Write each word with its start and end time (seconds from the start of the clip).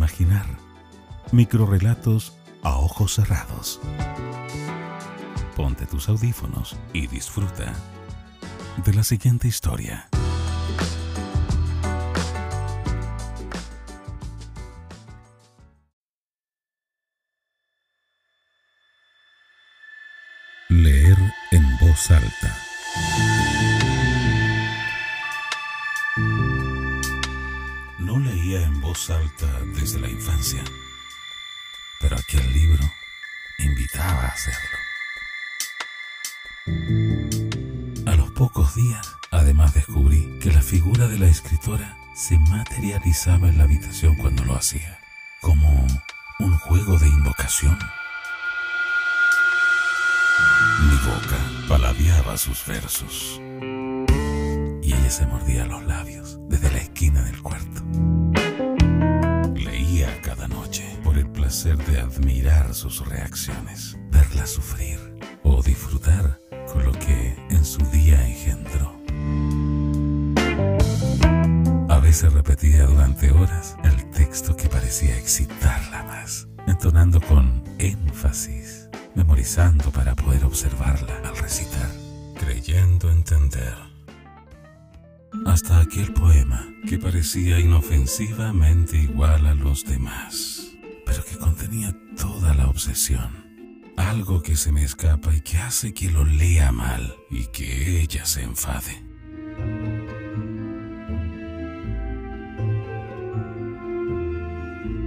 imaginar. 0.00 0.46
Microrelatos 1.30 2.32
a 2.62 2.78
ojos 2.78 3.16
cerrados. 3.16 3.78
Ponte 5.54 5.84
tus 5.84 6.08
audífonos 6.08 6.74
y 6.94 7.06
disfruta 7.06 7.74
de 8.82 8.94
la 8.94 9.04
siguiente 9.04 9.46
historia. 9.46 10.08
Leer 20.70 21.18
en 21.52 21.78
voz 21.78 22.10
alta. 22.10 23.39
En 28.58 28.80
voz 28.80 29.10
alta 29.10 29.46
desde 29.76 30.00
la 30.00 30.08
infancia, 30.08 30.62
pero 32.00 32.16
aquel 32.16 32.52
libro 32.52 32.82
invitaba 33.58 34.22
a 34.22 34.28
hacerlo. 34.28 34.78
A 38.06 38.16
los 38.16 38.30
pocos 38.32 38.74
días, 38.74 39.16
además 39.30 39.74
descubrí 39.74 40.38
que 40.40 40.50
la 40.50 40.62
figura 40.62 41.06
de 41.06 41.18
la 41.18 41.28
escritora 41.28 41.96
se 42.14 42.38
materializaba 42.38 43.48
en 43.48 43.58
la 43.58 43.64
habitación 43.64 44.16
cuando 44.16 44.44
lo 44.44 44.56
hacía, 44.56 44.98
como 45.40 45.86
un 46.40 46.58
juego 46.58 46.98
de 46.98 47.06
invocación. 47.06 47.78
Mi 50.80 50.96
boca 51.08 51.68
paladeaba 51.68 52.36
sus 52.36 52.66
versos 52.66 53.40
y 54.82 54.92
ella 54.92 55.10
se 55.10 55.26
mordía 55.26 55.66
los 55.66 55.84
labios 55.84 56.38
desde 56.48 56.69
placer 61.50 61.76
de 61.78 61.98
admirar 61.98 62.72
sus 62.74 63.04
reacciones, 63.08 63.98
verla 64.12 64.46
sufrir 64.46 65.00
o 65.42 65.60
disfrutar 65.60 66.38
con 66.72 66.84
lo 66.84 66.92
que 66.92 67.36
en 67.50 67.64
su 67.64 67.80
día 67.90 68.24
engendró. 68.24 68.94
A 71.88 71.98
veces 71.98 72.32
repetía 72.32 72.86
durante 72.86 73.32
horas 73.32 73.74
el 73.82 74.10
texto 74.12 74.56
que 74.56 74.68
parecía 74.68 75.18
excitarla 75.18 76.04
más, 76.04 76.46
entonando 76.68 77.20
con 77.20 77.64
énfasis, 77.80 78.88
memorizando 79.16 79.90
para 79.90 80.14
poder 80.14 80.44
observarla 80.44 81.18
al 81.24 81.36
recitar, 81.36 81.90
creyendo 82.38 83.10
entender. 83.10 83.74
Hasta 85.46 85.80
aquel 85.80 86.12
poema 86.12 86.64
que 86.88 86.96
parecía 86.96 87.58
inofensivamente 87.58 88.98
igual 88.98 89.46
a 89.46 89.54
los 89.54 89.84
demás, 89.84 90.69
contenía 91.70 91.94
toda 92.16 92.54
la 92.54 92.68
obsesión 92.68 93.48
algo 93.96 94.42
que 94.42 94.56
se 94.56 94.72
me 94.72 94.82
escapa 94.82 95.34
y 95.34 95.40
que 95.40 95.58
hace 95.58 95.94
que 95.94 96.10
lo 96.10 96.24
lea 96.24 96.72
mal 96.72 97.14
y 97.30 97.46
que 97.46 98.00
ella 98.00 98.24
se 98.24 98.42
enfade. 98.42 99.04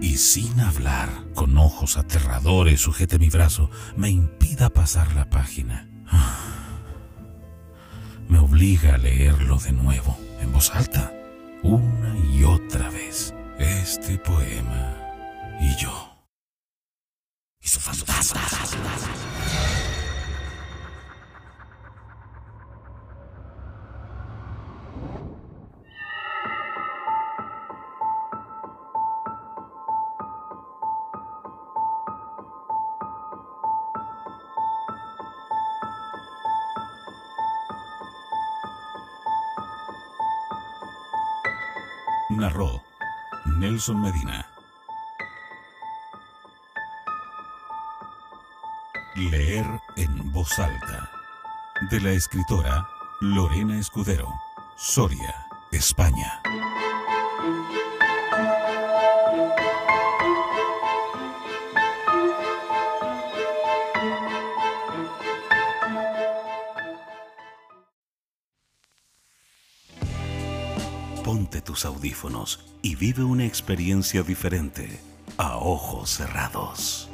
Y 0.00 0.16
sin 0.18 0.60
hablar, 0.60 1.08
con 1.34 1.56
ojos 1.56 1.96
aterradores, 1.96 2.82
sujete 2.82 3.18
mi 3.18 3.30
brazo, 3.30 3.70
me 3.96 4.10
impida 4.10 4.68
pasar 4.68 5.14
la 5.14 5.30
página. 5.30 5.88
Me 8.28 8.38
obliga 8.38 8.94
a 8.94 8.98
leerlo 8.98 9.58
de 9.58 9.72
nuevo, 9.72 10.16
en 10.40 10.52
voz 10.52 10.74
alta, 10.74 11.12
una 11.62 12.16
y 12.32 12.44
otra 12.44 12.90
vez, 12.90 13.34
este 13.58 14.18
poema 14.18 15.03
Narró 42.30 42.82
Nelson 43.58 44.00
Medina. 44.00 44.46
Leer 49.14 49.66
en 49.96 50.32
voz 50.32 50.58
alta. 50.58 51.10
De 51.90 52.00
la 52.00 52.10
escritora 52.12 52.88
Lorena 53.20 53.78
Escudero. 53.78 54.32
Soria, 54.76 55.46
España. 55.70 56.40
Ponte 71.24 71.62
tus 71.62 71.86
audífonos 71.86 72.60
y 72.82 72.96
vive 72.96 73.24
una 73.24 73.46
experiencia 73.46 74.22
diferente 74.22 75.00
a 75.38 75.56
ojos 75.56 76.10
cerrados. 76.10 77.08